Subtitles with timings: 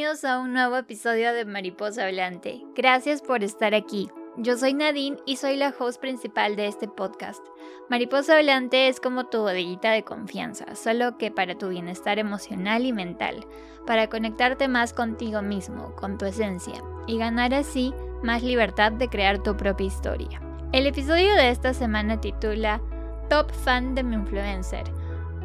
[0.00, 2.62] Bienvenidos a un nuevo episodio de Mariposa Hablante.
[2.74, 4.08] Gracias por estar aquí.
[4.38, 7.44] Yo soy Nadine y soy la host principal de este podcast.
[7.90, 12.94] Mariposa Hablante es como tu bodeguita de confianza, solo que para tu bienestar emocional y
[12.94, 13.46] mental,
[13.86, 17.92] para conectarte más contigo mismo, con tu esencia, y ganar así
[18.22, 20.40] más libertad de crear tu propia historia.
[20.72, 22.80] El episodio de esta semana titula
[23.28, 24.84] Top Fan de mi influencer,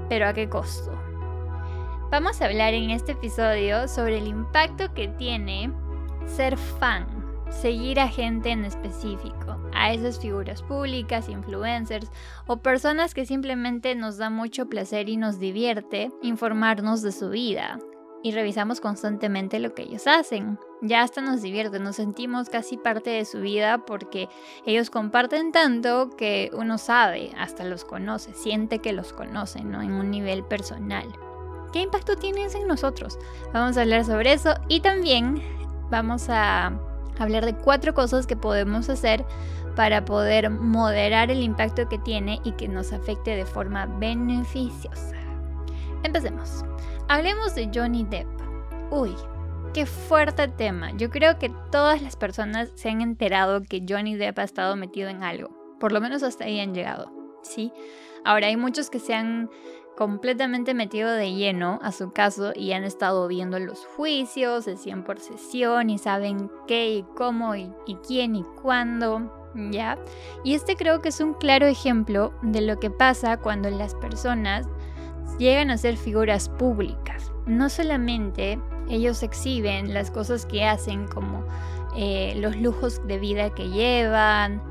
[0.08, 0.98] pero ¿a qué costo?
[2.12, 5.72] Vamos a hablar en este episodio sobre el impacto que tiene
[6.28, 7.08] ser fan,
[7.50, 12.12] seguir a gente en específico, a esas figuras públicas, influencers
[12.46, 17.80] o personas que simplemente nos da mucho placer y nos divierte informarnos de su vida.
[18.22, 20.60] Y revisamos constantemente lo que ellos hacen.
[20.82, 24.30] Ya hasta nos divierte, nos sentimos casi parte de su vida porque
[24.66, 29.82] ellos comparten tanto que uno sabe, hasta los conoce, siente que los conoce, ¿no?
[29.82, 31.06] En un nivel personal.
[31.76, 33.20] ¿Qué impacto tienes en nosotros?
[33.52, 35.42] Vamos a hablar sobre eso y también
[35.90, 36.68] vamos a
[37.20, 39.26] hablar de cuatro cosas que podemos hacer
[39.76, 45.18] para poder moderar el impacto que tiene y que nos afecte de forma beneficiosa.
[46.04, 46.64] Empecemos.
[47.10, 48.30] Hablemos de Johnny Depp.
[48.90, 49.14] Uy,
[49.74, 50.92] qué fuerte tema.
[50.96, 55.10] Yo creo que todas las personas se han enterado que Johnny Depp ha estado metido
[55.10, 55.50] en algo.
[55.82, 57.12] Por lo menos hasta ahí han llegado.
[57.44, 57.74] ¿Sí?
[58.24, 59.50] Ahora hay muchos que se han
[59.96, 65.20] completamente metido de lleno a su caso y han estado viendo los juicios, sesión por
[65.20, 67.72] sesión y saben qué y cómo y,
[68.06, 69.98] quién y cuándo, ¿ya?
[70.44, 74.68] Y este creo que es un claro ejemplo de lo que pasa cuando las personas
[75.40, 77.32] llegan a ser figuras públicas.
[77.46, 78.60] No solamente
[78.90, 81.46] ellos exhiben las cosas que hacen como
[81.96, 84.62] eh, los lujos de vida que llevan,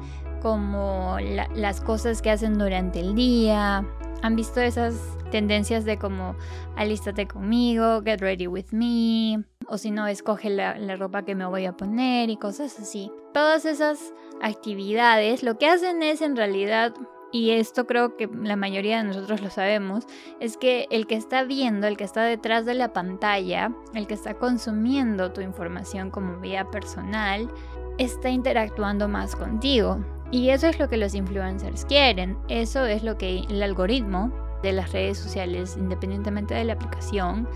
[0.42, 3.84] como la, las cosas que hacen durante el día,
[4.24, 4.94] han visto esas
[5.30, 6.34] tendencias de como
[6.76, 11.44] alístate conmigo, get ready with me, o si no, escoge la, la, ropa que me
[11.44, 13.12] voy a poner y cosas así.
[13.34, 16.94] Todas esas actividades lo que hacen es en realidad,
[17.32, 20.06] y esto creo que la mayoría de nosotros lo sabemos,
[20.40, 24.14] es que el que está viendo, el que está detrás de la pantalla, el que
[24.14, 27.50] está consumiendo tu información como vía personal,
[27.98, 30.02] está interactuando más contigo.
[30.30, 34.72] Y eso es lo que los influencers quieren, eso es lo que el algoritmo de
[34.72, 37.48] las redes sociales, independientemente de la aplicación,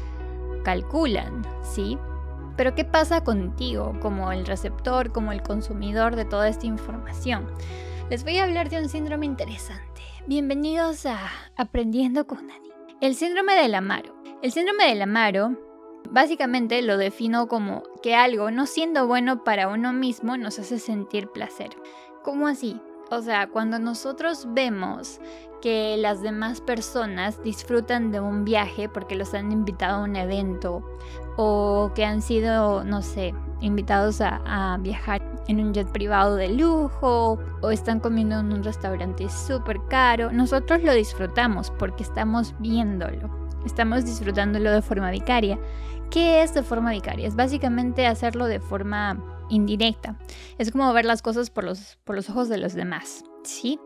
[0.63, 1.99] calculan, ¿sí?
[2.57, 7.47] Pero ¿qué pasa contigo como el receptor, como el consumidor de toda esta información?
[8.11, 10.03] Les voy a hablar de un síndrome interesante.
[10.27, 12.69] Bienvenidos a Aprendiendo con Dani.
[13.01, 14.15] El síndrome del Amaro.
[14.43, 15.57] El síndrome del Amaro
[16.11, 21.29] básicamente lo defino como que algo no siendo bueno para uno mismo nos hace sentir
[21.29, 21.71] placer.
[22.23, 22.81] ¿Cómo así?
[23.11, 25.21] O sea, cuando nosotros vemos
[25.63, 30.83] que las demás personas disfrutan de un viaje porque los han invitado a un evento
[31.37, 37.39] o que han sido, no sé, invitados a, viajar en un jet privado de lujo
[37.63, 43.31] o están comiendo en un restaurante súper caro, nosotros lo disfrutamos porque estamos viéndolo,
[43.65, 45.59] estamos disfrutándolo de forma vicaria.
[46.11, 47.27] ¿Qué es de forma vicaria?
[47.27, 50.17] Es básicamente hacerlo de forma indirecta.
[50.59, 53.79] Es como ver las cosas por los, por los ojos de los demás, ¿sí?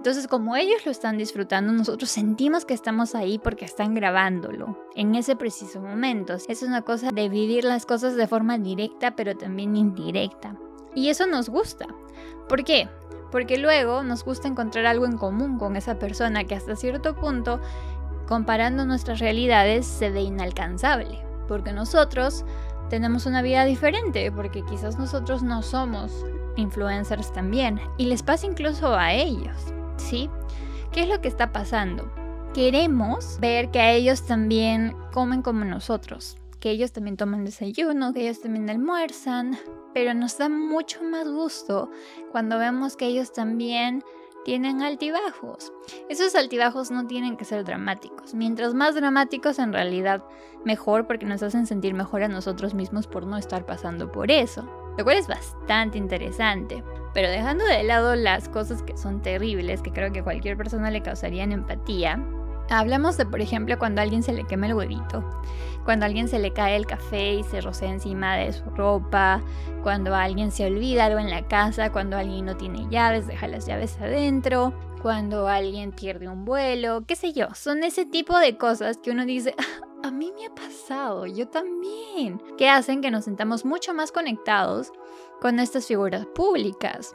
[0.00, 5.14] Entonces, como ellos lo están disfrutando, nosotros sentimos que estamos ahí porque están grabándolo en
[5.14, 6.38] ese preciso momento.
[6.48, 10.56] Es una cosa de vivir las cosas de forma directa, pero también indirecta.
[10.94, 11.86] Y eso nos gusta.
[12.48, 12.88] ¿Por qué?
[13.30, 17.60] Porque luego nos gusta encontrar algo en común con esa persona que hasta cierto punto,
[18.26, 21.22] comparando nuestras realidades, se ve inalcanzable.
[21.46, 22.46] Porque nosotros
[22.90, 28.94] tenemos una vida diferente, porque quizás nosotros no somos influencers también, y les pasa incluso
[28.94, 29.56] a ellos,
[29.96, 30.28] ¿sí?
[30.92, 32.12] ¿Qué es lo que está pasando?
[32.52, 38.22] Queremos ver que a ellos también comen como nosotros, que ellos también toman desayuno, que
[38.22, 39.56] ellos también almuerzan,
[39.94, 41.90] pero nos da mucho más gusto
[42.32, 44.04] cuando vemos que ellos también
[44.44, 45.72] tienen altibajos.
[46.08, 48.34] Esos altibajos no tienen que ser dramáticos.
[48.34, 50.22] Mientras más dramáticos en realidad
[50.64, 54.68] mejor porque nos hacen sentir mejor a nosotros mismos por no estar pasando por eso.
[54.98, 56.82] Lo cual es bastante interesante.
[57.14, 60.90] Pero dejando de lado las cosas que son terribles, que creo que a cualquier persona
[60.90, 62.24] le causarían empatía,
[62.70, 65.24] hablamos de, por ejemplo, cuando a alguien se le quema el huevito,
[65.84, 69.42] cuando a alguien se le cae el café y se rocea encima de su ropa,
[69.82, 73.66] cuando alguien se olvida algo en la casa, cuando alguien no tiene llaves, deja las
[73.66, 74.72] llaves adentro,
[75.02, 77.48] cuando alguien pierde un vuelo, qué sé yo.
[77.54, 81.48] Son ese tipo de cosas que uno dice, ah, a mí me ha pasado, yo
[81.48, 84.92] también, que hacen que nos sintamos mucho más conectados
[85.40, 87.14] con estas figuras públicas.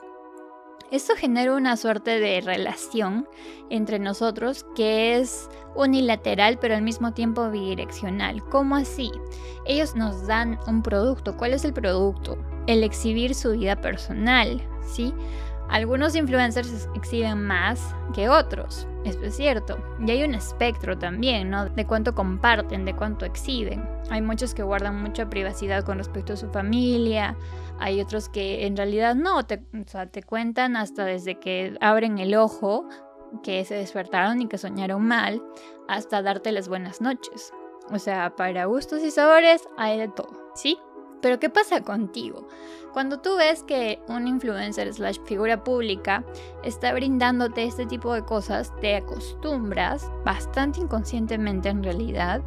[0.91, 3.27] Esto genera una suerte de relación
[3.69, 8.43] entre nosotros que es unilateral pero al mismo tiempo bidireccional.
[8.49, 9.11] ¿Cómo así?
[9.65, 11.35] Ellos nos dan un producto.
[11.37, 12.37] ¿Cuál es el producto?
[12.67, 15.13] El exhibir su vida personal, ¿sí?
[15.69, 19.77] Algunos influencers exhiben más que otros, eso es cierto.
[20.06, 21.65] Y hay un espectro también, ¿no?
[21.69, 23.88] De cuánto comparten, de cuánto exhiben.
[24.09, 27.35] Hay muchos que guardan mucha privacidad con respecto a su familia,
[27.79, 32.19] hay otros que en realidad no, te, o sea, te cuentan hasta desde que abren
[32.19, 32.88] el ojo,
[33.44, 35.44] que se despertaron y que soñaron mal,
[35.88, 37.53] hasta darte las buenas noches.
[37.91, 40.79] O sea, para gustos y sabores hay de todo, ¿sí?
[41.25, 42.48] Pero ¿qué pasa contigo?
[42.94, 46.24] Cuando tú ves que un influencer slash figura pública
[46.63, 52.44] está brindándote este tipo de cosas, te acostumbras, bastante inconscientemente en realidad,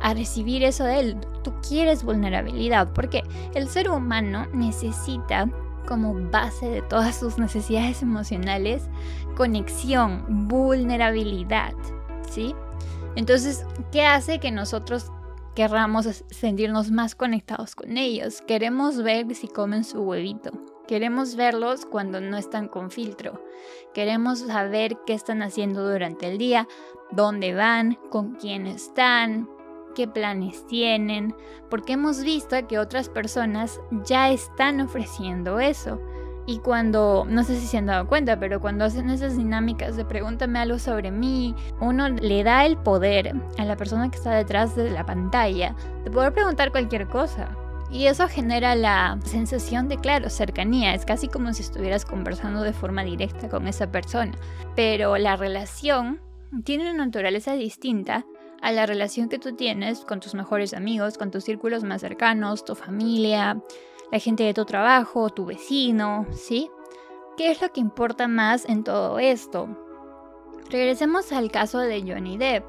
[0.00, 1.16] a recibir eso de él.
[1.44, 3.22] Tú quieres vulnerabilidad porque
[3.54, 5.50] el ser humano necesita
[5.86, 8.84] como base de todas sus necesidades emocionales
[9.36, 11.74] conexión, vulnerabilidad,
[12.30, 12.54] ¿sí?
[13.14, 15.12] Entonces, ¿qué hace que nosotros
[15.54, 18.42] querramos sentirnos más conectados con ellos.
[18.42, 20.50] Queremos ver si comen su huevito.
[20.86, 23.42] Queremos verlos cuando no están con filtro.
[23.94, 26.68] Queremos saber qué están haciendo durante el día,
[27.10, 29.48] dónde van, con quién están,
[29.94, 31.34] qué planes tienen,
[31.70, 36.00] porque hemos visto que otras personas ya están ofreciendo eso.
[36.46, 40.04] Y cuando, no sé si se han dado cuenta, pero cuando hacen esas dinámicas de
[40.04, 44.74] pregúntame algo sobre mí, uno le da el poder a la persona que está detrás
[44.74, 47.56] de la pantalla de poder preguntar cualquier cosa.
[47.92, 50.94] Y eso genera la sensación de, claro, cercanía.
[50.94, 54.32] Es casi como si estuvieras conversando de forma directa con esa persona.
[54.74, 56.20] Pero la relación
[56.64, 58.24] tiene una naturaleza distinta
[58.62, 62.64] a la relación que tú tienes con tus mejores amigos, con tus círculos más cercanos,
[62.64, 63.60] tu familia,
[64.12, 66.70] la gente de tu trabajo, tu vecino, ¿sí?
[67.38, 69.68] ¿Qué es lo que importa más en todo esto?
[70.70, 72.64] Regresemos al caso de Johnny Depp.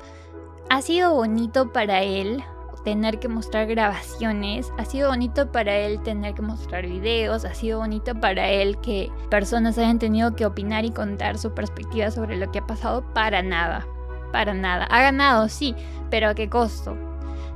[0.70, 2.42] Ha sido bonito para él
[2.86, 7.80] tener que mostrar grabaciones, ha sido bonito para él tener que mostrar videos, ha sido
[7.80, 12.52] bonito para él que personas hayan tenido que opinar y contar su perspectiva sobre lo
[12.52, 13.86] que ha pasado para nada,
[14.32, 14.86] para nada.
[14.86, 15.76] Ha ganado, sí,
[16.10, 16.98] pero ¿a qué costo?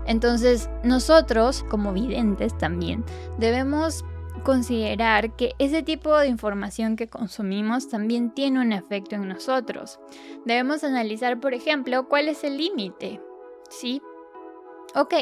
[0.07, 3.03] Entonces, nosotros, como videntes también,
[3.37, 4.03] debemos
[4.43, 9.99] considerar que ese tipo de información que consumimos también tiene un efecto en nosotros.
[10.45, 13.21] Debemos analizar, por ejemplo, cuál es el límite.
[13.69, 14.01] ¿Sí?
[14.95, 15.13] Ok,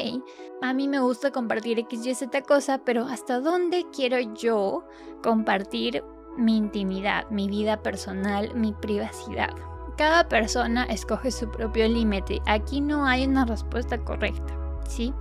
[0.62, 4.86] a mí me gusta compartir X, Y, Z cosa, pero ¿hasta dónde quiero yo
[5.22, 6.04] compartir
[6.36, 9.50] mi intimidad, mi vida personal, mi privacidad?
[9.98, 12.40] Cada persona escoge su propio límite.
[12.46, 14.65] Aquí no hay una respuesta correcta.
[14.88, 15.12] ¿Sí?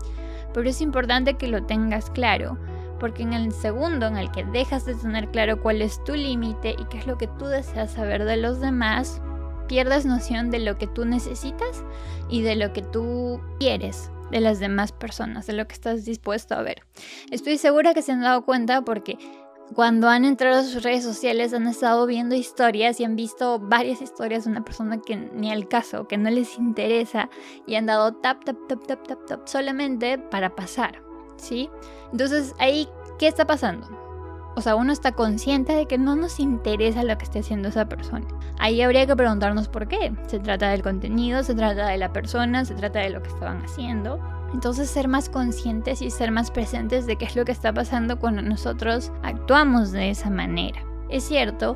[0.53, 2.57] Pero es importante que lo tengas claro,
[2.99, 6.75] porque en el segundo en el que dejas de tener claro cuál es tu límite
[6.77, 9.21] y qué es lo que tú deseas saber de los demás,
[9.67, 11.83] pierdes noción de lo que tú necesitas
[12.29, 16.55] y de lo que tú quieres de las demás personas, de lo que estás dispuesto
[16.55, 16.83] a ver.
[17.31, 19.17] Estoy segura que se han dado cuenta porque
[19.73, 24.01] cuando han entrado a sus redes sociales han estado viendo historias y han visto varias
[24.01, 27.29] historias de una persona que ni al caso, que no les interesa
[27.65, 31.01] y han dado tap, tap, tap, tap, tap, tap solamente para pasar,
[31.37, 31.69] ¿sí?
[32.11, 33.87] Entonces ahí, ¿qué está pasando?
[34.55, 37.89] O sea, uno está consciente de que no nos interesa lo que esté haciendo esa
[37.89, 38.25] persona.
[38.57, 40.13] Ahí habría que preguntarnos por qué.
[40.27, 43.61] Se trata del contenido, se trata de la persona, se trata de lo que estaban
[43.65, 44.17] haciendo.
[44.55, 48.21] Entonces ser más conscientes y ser más presentes de qué es lo que está pasando
[48.21, 50.81] cuando nosotros actuamos de esa manera.
[51.09, 51.75] Es cierto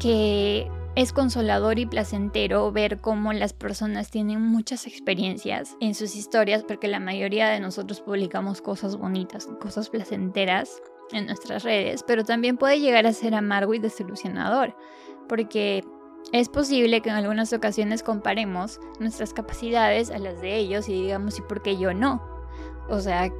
[0.00, 6.64] que es consolador y placentero ver cómo las personas tienen muchas experiencias en sus historias
[6.64, 12.56] porque la mayoría de nosotros publicamos cosas bonitas, cosas placenteras en nuestras redes, pero también
[12.56, 14.74] puede llegar a ser amargo y desilusionador
[15.28, 15.84] porque
[16.32, 21.38] es posible que en algunas ocasiones comparemos nuestras capacidades a las de ellos y digamos,
[21.38, 22.22] ¿y por qué yo no?
[22.88, 23.30] O sea,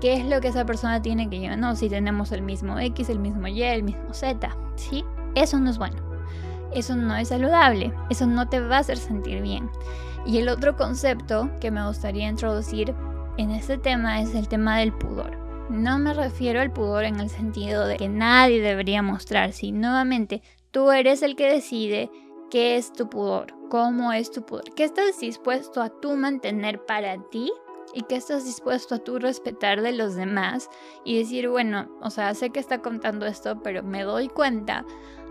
[0.00, 1.74] ¿qué es lo que esa persona tiene que yo no?
[1.76, 5.04] Si tenemos el mismo X, el mismo Y, el mismo Z, ¿sí?
[5.34, 5.96] Eso no es bueno.
[6.72, 7.92] Eso no es saludable.
[8.10, 9.68] Eso no te va a hacer sentir bien.
[10.24, 12.94] Y el otro concepto que me gustaría introducir
[13.38, 15.36] en este tema es el tema del pudor.
[15.70, 20.42] No me refiero al pudor en el sentido de que nadie debería mostrar, si nuevamente
[20.70, 22.10] Tú eres el que decide
[22.48, 27.18] qué es tu pudor, cómo es tu pudor, qué estás dispuesto a tú mantener para
[27.30, 27.50] ti
[27.92, 30.70] y qué estás dispuesto a tú respetar de los demás
[31.04, 34.84] y decir, bueno, o sea, sé que está contando esto, pero me doy cuenta,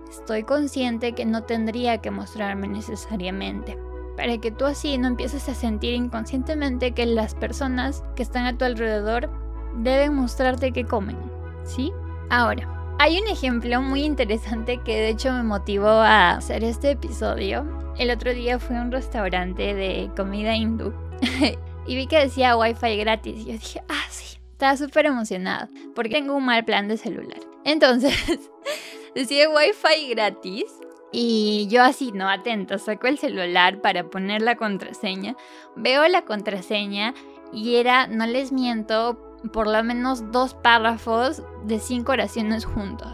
[0.10, 3.78] estoy consciente que no tendría que mostrarme necesariamente.
[4.18, 8.58] Para que tú así no empieces a sentir inconscientemente que las personas que están a
[8.58, 9.30] tu alrededor
[9.78, 11.18] deben mostrarte que comen,
[11.64, 11.94] ¿sí?
[12.30, 17.66] Ahora, Hay un ejemplo muy interesante que de hecho me motivó a hacer este episodio.
[17.98, 20.94] El otro día fui a un restaurante de comida hindú
[21.88, 23.38] y vi que decía wifi gratis.
[23.38, 27.40] Y yo dije, ah, sí, estaba súper emocionada porque tengo un mal plan de celular.
[27.64, 28.14] Entonces,
[29.16, 30.66] decía wifi gratis
[31.14, 35.38] y yo así, no atento, saco el celular para poner la contraseña,
[35.78, 37.14] veo la contraseña
[37.54, 43.12] y era, no les miento, por lo menos dos párrafos de cinco oraciones juntos.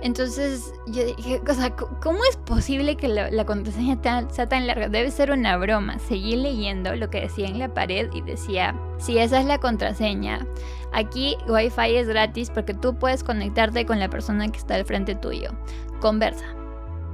[0.00, 3.98] Entonces yo dije, o ¿cómo es posible que la, contraseña
[4.30, 4.88] sea tan larga?
[4.88, 5.98] Debe ser una broma.
[5.98, 10.46] Seguí leyendo lo que decía en la pared y decía, si esa es la contraseña,
[10.92, 15.14] aquí Wi-Fi es gratis porque tú puedes conectarte con la persona que está al frente
[15.14, 15.50] tuyo.
[16.00, 16.65] Conversa.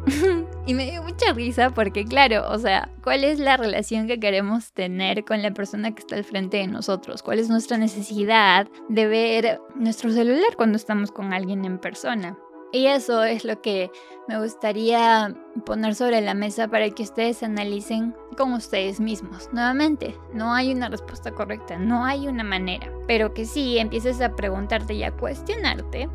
[0.66, 4.72] y me dio mucha risa porque, claro, o sea, ¿cuál es la relación que queremos
[4.72, 7.22] tener con la persona que está al frente de nosotros?
[7.22, 12.36] ¿Cuál es nuestra necesidad de ver nuestro celular cuando estamos con alguien en persona?
[12.74, 13.90] Y eso es lo que
[14.28, 15.34] me gustaría
[15.66, 19.50] poner sobre la mesa para que ustedes analicen con ustedes mismos.
[19.52, 24.34] Nuevamente, no hay una respuesta correcta, no hay una manera, pero que sí empieces a
[24.34, 26.08] preguntarte y a cuestionarte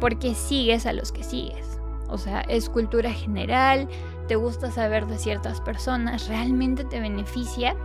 [0.00, 1.77] por qué sigues a los que sigues.
[2.08, 3.88] O sea, es cultura general,
[4.26, 7.76] te gusta saber de ciertas personas, realmente te beneficia.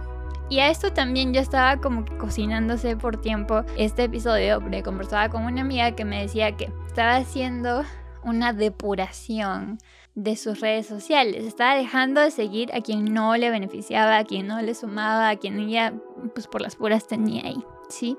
[0.50, 5.30] Y a esto también ya estaba como que cocinándose por tiempo este episodio, porque conversaba
[5.30, 7.84] con una amiga que me decía que estaba haciendo
[8.24, 9.78] una depuración
[10.16, 11.44] de sus redes sociales.
[11.44, 15.36] Estaba dejando de seguir a quien no le beneficiaba, a quien no le sumaba, a
[15.38, 15.94] quien ella
[16.34, 18.18] pues por las puras tenía ahí, ¿sí?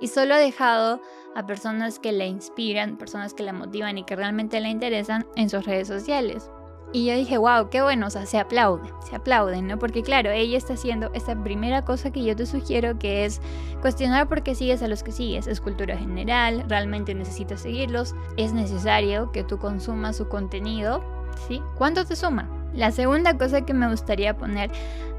[0.00, 1.00] Y solo ha dejado
[1.34, 5.50] a personas que la inspiran, personas que la motivan y que realmente la interesan en
[5.50, 6.50] sus redes sociales.
[6.92, 9.78] Y yo dije, wow, qué bueno, o sea, se aplaude, se aplauden, ¿no?
[9.78, 13.40] Porque claro, ella está haciendo esa primera cosa que yo te sugiero, que es
[13.82, 15.46] cuestionar por qué sigues a los que sigues.
[15.46, 21.04] Es cultura general, realmente necesitas seguirlos, es necesario que tú consumas su contenido,
[21.48, 21.60] ¿sí?
[21.76, 22.48] ¿Cuánto te suma?
[22.72, 24.70] La segunda cosa que me gustaría poner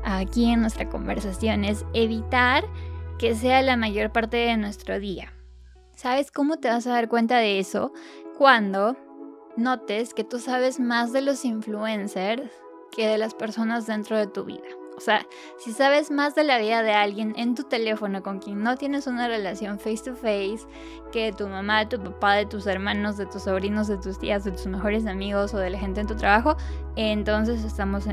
[0.03, 2.63] aquí en nuestra conversación es evitar
[3.17, 5.33] que sea la mayor parte de nuestro día.
[5.95, 7.91] ¿Sabes cómo te vas a dar cuenta de eso?
[8.37, 8.95] Cuando
[9.55, 12.51] notes que tú sabes más de los influencers
[12.95, 14.67] que de las personas dentro de tu vida.
[14.95, 15.25] O sea,
[15.57, 19.05] si sabes más de la vida de alguien en tu teléfono con quien no tienes
[19.05, 20.59] una relación face to face
[21.11, 24.43] que tu mamá, de tu papá, de tus hermanos, de tus sobrinos, de tus tías,
[24.43, 26.57] de tus mejores amigos o de la gente en tu trabajo,
[26.95, 28.05] entonces estamos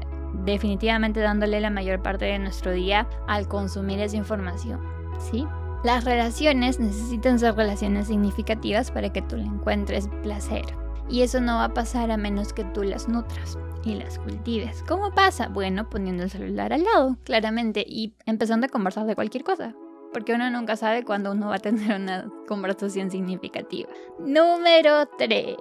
[0.44, 4.80] definitivamente dándole la mayor parte de nuestro día al consumir esa información.
[5.18, 5.46] ¿Sí?
[5.84, 10.64] Las relaciones necesitan ser relaciones significativas para que tú le encuentres placer.
[11.10, 14.82] Y eso no va a pasar a menos que tú las nutras y las cultives.
[14.88, 15.48] ¿Cómo pasa?
[15.48, 19.74] Bueno, poniendo el celular al lado, claramente, y empezando a conversar de cualquier cosa.
[20.12, 23.90] Porque uno nunca sabe cuándo uno va a tener una conversación significativa.
[24.20, 25.56] Número 3.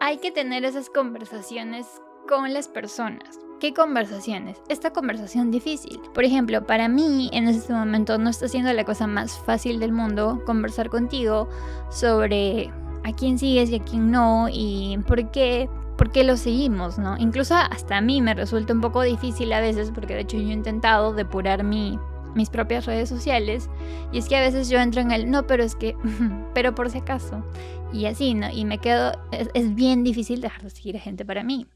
[0.00, 1.86] Hay que tener esas conversaciones
[2.26, 3.38] con las personas.
[3.62, 4.60] ¿Qué conversaciones?
[4.68, 6.00] Esta conversación difícil.
[6.14, 9.92] Por ejemplo, para mí en este momento no está siendo la cosa más fácil del
[9.92, 11.48] mundo conversar contigo
[11.88, 12.72] sobre
[13.04, 17.16] a quién sigues y a quién no y por qué por qué lo seguimos, ¿no?
[17.18, 20.48] Incluso hasta a mí me resulta un poco difícil a veces porque de hecho yo
[20.48, 22.00] he intentado depurar mi,
[22.34, 23.70] mis propias redes sociales
[24.10, 25.96] y es que a veces yo entro en el no, pero es que,
[26.52, 27.44] pero por si acaso
[27.92, 28.50] y así, ¿no?
[28.50, 31.68] Y me quedo, es, es bien difícil dejar de seguir a gente para mí.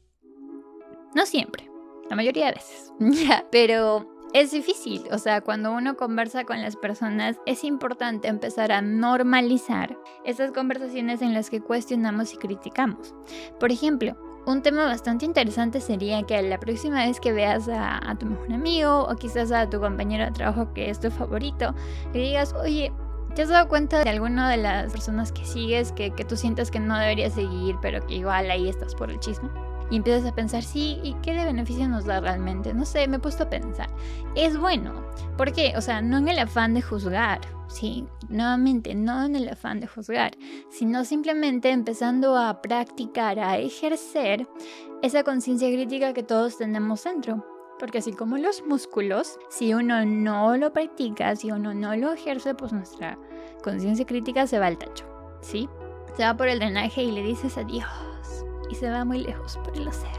[1.15, 1.67] No siempre,
[2.09, 2.93] la mayoría de veces.
[3.51, 8.81] Pero es difícil, o sea, cuando uno conversa con las personas es importante empezar a
[8.81, 13.15] normalizar esas conversaciones en las que cuestionamos y criticamos.
[13.59, 18.25] Por ejemplo, un tema bastante interesante sería que la próxima vez que veas a, tu
[18.25, 21.73] mejor amigo o quizás a tu compañero de trabajo que es tu favorito,
[22.13, 22.91] le digas, oye,
[23.35, 26.71] ¿te has dado cuenta de alguna de las personas que sigues que, que tú sientes
[26.71, 29.49] que no deberías seguir, pero que igual ahí estás por el chisme?
[29.89, 32.73] Y empiezas a pensar, sí, ¿y qué de beneficio nos da realmente?
[32.73, 33.89] No sé, me he puesto a pensar.
[34.35, 34.93] Es bueno.
[35.37, 35.73] ¿Por qué?
[35.77, 38.05] O sea, no en el afán de juzgar, ¿sí?
[38.27, 40.31] Nuevamente, no en el afán de juzgar,
[40.69, 44.47] sino simplemente empezando a practicar, a ejercer
[45.01, 47.45] esa conciencia crítica que todos tenemos dentro.
[47.79, 52.55] Porque así como los músculos, si uno no lo practica, si uno no lo ejerce,
[52.55, 53.17] pues nuestra
[53.63, 55.05] conciencia crítica se va al tacho,
[55.41, 55.69] ¿sí?
[56.15, 58.16] Se va por el drenaje y le dices adiós
[58.69, 60.17] y se va muy lejos por el océano.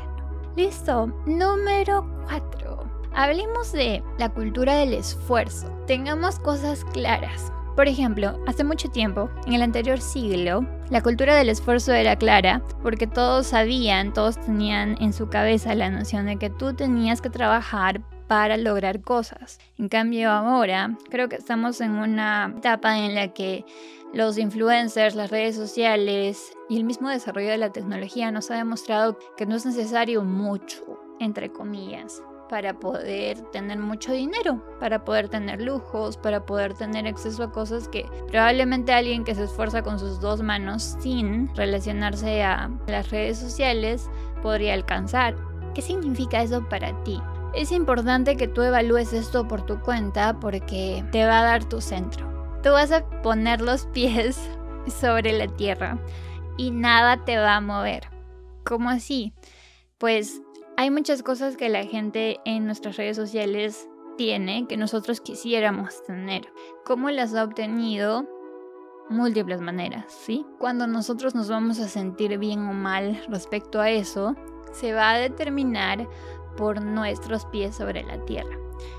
[0.57, 2.85] Listo, número 4.
[3.15, 5.69] Hablemos de la cultura del esfuerzo.
[5.87, 7.53] Tengamos cosas claras.
[7.77, 12.61] Por ejemplo, hace mucho tiempo, en el anterior siglo, la cultura del esfuerzo era clara
[12.83, 17.31] porque todos sabían, todos tenían en su cabeza la noción de que tú tenías que
[17.31, 19.59] trabajar para lograr cosas.
[19.79, 23.65] En cambio ahora creo que estamos en una etapa en la que
[24.15, 29.19] los influencers, las redes sociales y el mismo desarrollo de la tecnología nos ha demostrado
[29.37, 35.61] que no es necesario mucho, entre comillas, para poder tener mucho dinero, para poder tener
[35.61, 40.21] lujos, para poder tener acceso a cosas que probablemente alguien que se esfuerza con sus
[40.21, 44.09] dos manos sin relacionarse a las redes sociales
[44.43, 45.37] podría alcanzar.
[45.75, 47.21] ¿Qué significa eso para ti?
[47.59, 51.81] Es importante que tú evalúes esto por tu cuenta porque te va a dar tu
[51.81, 52.25] centro.
[52.63, 54.39] Tú vas a poner los pies
[54.87, 55.99] sobre la tierra
[56.57, 58.11] y nada te va a mover.
[58.65, 59.33] ¿Cómo así?
[59.99, 60.41] Pues
[60.77, 66.43] hay muchas cosas que la gente en nuestras redes sociales tiene que nosotros quisiéramos tener.
[66.85, 68.25] ¿Cómo las ha obtenido?
[69.09, 70.47] Múltiples maneras, ¿sí?
[70.61, 74.37] Cuando nosotros nos vamos a sentir bien o mal respecto a eso,
[74.73, 76.07] se va a determinar
[76.59, 78.59] por nuestros pies sobre la tierra.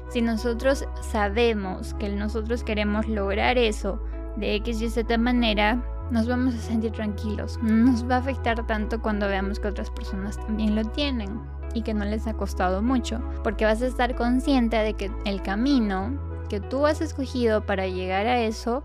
[0.10, 4.02] Si nosotros sabemos que nosotros queremos lograr eso
[4.38, 7.60] de X y Z manera, nos vamos a sentir tranquilos.
[7.62, 11.40] No nos va a afectar tanto cuando veamos que otras personas también lo tienen
[11.74, 15.42] y que no les ha costado mucho, porque vas a estar consciente de que el
[15.44, 16.18] camino
[16.50, 18.84] que tú has escogido para llegar a eso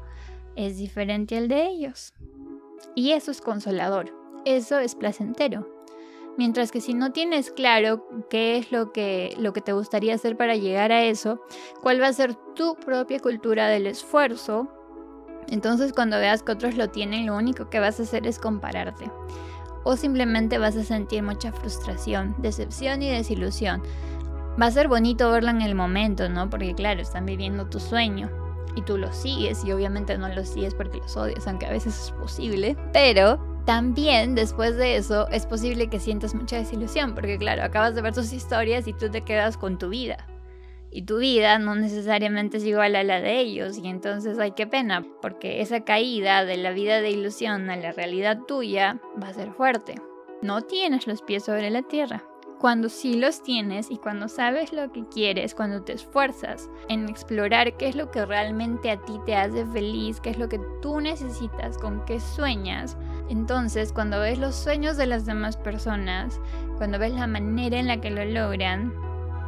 [0.56, 2.12] es diferente al de ellos.
[2.94, 4.12] Y eso es consolador,
[4.44, 5.73] eso es placentero.
[6.36, 10.36] Mientras que si no tienes claro qué es lo que, lo que te gustaría hacer
[10.36, 11.40] para llegar a eso,
[11.80, 14.68] cuál va a ser tu propia cultura del esfuerzo,
[15.48, 19.10] entonces cuando veas que otros lo tienen, lo único que vas a hacer es compararte
[19.84, 23.82] o simplemente vas a sentir mucha frustración, decepción y desilusión.
[24.60, 26.48] Va a ser bonito verlo en el momento, ¿no?
[26.48, 28.30] Porque claro, están viviendo tu sueño
[28.76, 32.04] y tú lo sigues y obviamente no lo sigues porque los odias, aunque a veces
[32.04, 37.62] es posible, pero también después de eso es posible que sientas mucha desilusión porque claro,
[37.62, 40.26] acabas de ver sus historias y tú te quedas con tu vida
[40.94, 44.68] y tu vida no necesariamente es igual a la de ellos y entonces hay que
[44.68, 49.34] pena porque esa caída de la vida de ilusión a la realidad tuya va a
[49.34, 49.96] ser fuerte.
[50.40, 52.22] No tienes los pies sobre la tierra.
[52.60, 57.76] Cuando sí los tienes y cuando sabes lo que quieres, cuando te esfuerzas en explorar
[57.76, 61.00] qué es lo que realmente a ti te hace feliz, qué es lo que tú
[61.00, 62.96] necesitas, con qué sueñas,
[63.28, 66.40] entonces cuando ves los sueños de las demás personas,
[66.76, 68.92] cuando ves la manera en la que lo logran,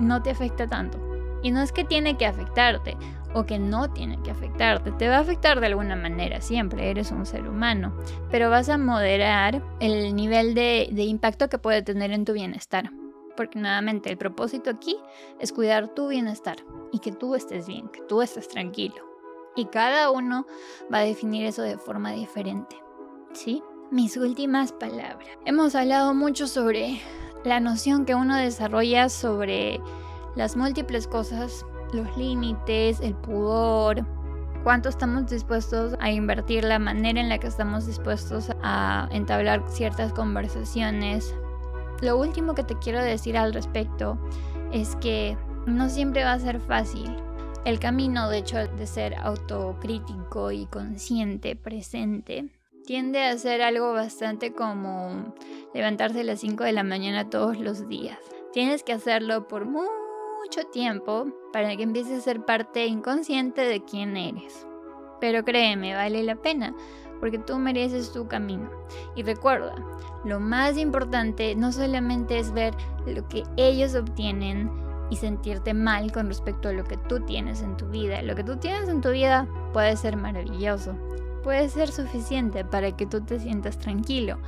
[0.00, 1.06] no te afecta tanto
[1.42, 2.96] y no es que tiene que afectarte
[3.34, 7.10] o que no tiene que afectarte, te va a afectar de alguna manera, siempre eres
[7.10, 7.94] un ser humano,
[8.30, 12.90] pero vas a moderar el nivel de, impacto que puede tener en tu bienestar.
[13.36, 14.96] Porque nuevamente el propósito aquí
[15.38, 16.56] es cuidar tu bienestar
[16.90, 19.04] y que tú estés bien, que tú estés tranquilo.
[19.54, 20.46] Y cada uno
[20.92, 22.76] va a definir eso de forma diferente.
[23.36, 23.62] ¿Sí?
[23.90, 25.28] Mis últimas palabras.
[25.44, 27.02] Hemos hablado mucho sobre
[27.44, 29.78] la noción que uno desarrolla sobre
[30.36, 34.06] las múltiples cosas, los límites, el pudor,
[34.64, 40.14] cuánto estamos dispuestos a invertir, la manera en la que estamos dispuestos a entablar ciertas
[40.14, 41.34] conversaciones.
[42.00, 44.18] Lo último que te quiero decir al respecto
[44.72, 47.14] es que no siempre va a ser fácil.
[47.66, 52.48] El camino, de hecho, de ser autocrítico y consciente, presente,
[52.86, 55.34] tiende a ser algo bastante como
[55.74, 58.18] levantarse a las 5 de la mañana todos los días.
[58.52, 64.16] Tienes que hacerlo por mucho tiempo para que empieces a ser parte inconsciente de quién
[64.16, 64.66] eres.
[65.20, 66.74] Pero créeme, vale la pena,
[67.18, 68.70] porque tú mereces tu camino.
[69.16, 69.74] Y recuerda,
[70.24, 72.72] lo más importante no solamente es ver
[73.04, 74.70] lo que ellos obtienen
[75.10, 78.22] y sentirte mal con respecto a lo que tú tienes en tu vida.
[78.22, 80.96] Lo que tú tienes en tu vida puede ser maravilloso,
[81.46, 84.40] puede ser suficiente para que tú te sientas tranquilo,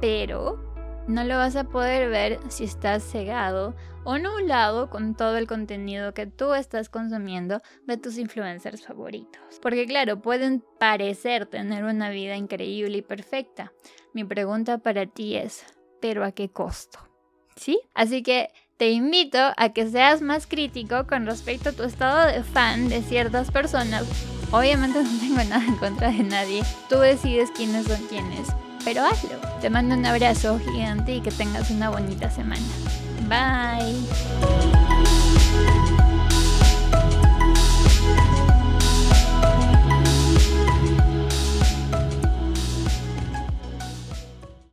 [0.00, 0.58] pero
[1.06, 6.14] no lo vas a poder ver si estás cegado o nublado con todo el contenido
[6.14, 9.60] que tú estás consumiendo de tus influencers favoritos.
[9.62, 13.72] Porque claro, pueden parecer tener una vida increíble y perfecta.
[14.12, 15.64] Mi pregunta para ti es,
[16.00, 16.98] ¿pero a qué costo?
[17.54, 17.80] ¿Sí?
[17.94, 22.42] Así que te invito a que seas más crítico con respecto a tu estado de
[22.42, 24.41] fan de ciertas personas.
[24.52, 26.62] Obviamente no tengo nada en contra de nadie.
[26.88, 28.48] Tú decides quiénes son quiénes
[28.84, 29.36] pero hazlo.
[29.60, 32.62] Te mando un abrazo gigante y que tengas una bonita semana.
[33.28, 33.96] Bye.